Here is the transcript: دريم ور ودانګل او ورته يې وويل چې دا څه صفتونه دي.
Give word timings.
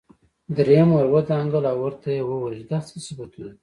دريم 0.57 0.87
ور 0.93 1.07
ودانګل 1.13 1.63
او 1.71 1.77
ورته 1.83 2.07
يې 2.15 2.21
وويل 2.25 2.59
چې 2.59 2.65
دا 2.71 2.79
څه 2.87 2.95
صفتونه 3.05 3.29
دي. 3.53 3.57